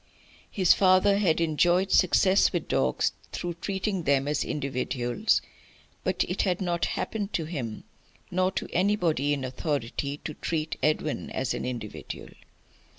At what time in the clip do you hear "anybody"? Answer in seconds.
8.73-9.31